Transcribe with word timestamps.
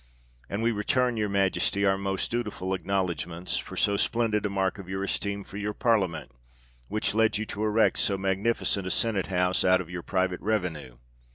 And 0.49 0.63
we 0.63 0.71
return 0.71 1.15
your 1.15 1.29
Majesty 1.29 1.85
our 1.85 1.95
most 1.95 2.31
dutiful 2.31 2.73
acknowledge 2.73 3.27
ments, 3.27 3.59
for 3.59 3.77
so 3.77 3.97
splendid 3.97 4.47
a 4.47 4.49
mark 4.49 4.79
of 4.79 4.89
your 4.89 5.03
esteem 5.03 5.43
for 5.43 5.57
your 5.57 5.75
Parliament, 5.75 6.31
which 6.87 7.13
led 7.13 7.37
you 7.37 7.45
to 7.45 7.63
erect 7.63 7.99
so 7.99 8.17
magnifi 8.17 8.65
cent 8.65 8.87
a 8.87 8.89
Senate 8.89 9.27
House 9.27 9.63
out 9.63 9.79
of 9.79 9.91
your 9.91 10.01
private 10.01 10.41
revenue. 10.41 10.97